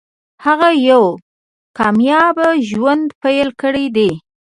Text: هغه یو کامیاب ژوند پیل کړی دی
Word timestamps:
هغه 0.45 0.69
یو 0.89 1.03
کامیاب 1.77 2.37
ژوند 2.69 3.07
پیل 3.21 3.47
کړی 3.61 3.85
دی 3.95 4.09